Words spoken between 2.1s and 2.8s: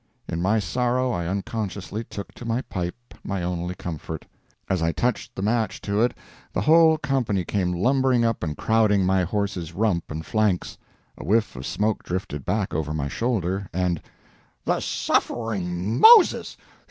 to my